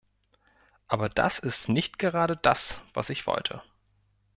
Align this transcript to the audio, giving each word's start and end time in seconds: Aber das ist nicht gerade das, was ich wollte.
Aber 0.87 1.09
das 1.09 1.37
ist 1.37 1.69
nicht 1.69 1.99
gerade 1.99 2.35
das, 2.35 2.81
was 2.95 3.11
ich 3.11 3.27
wollte. 3.27 3.61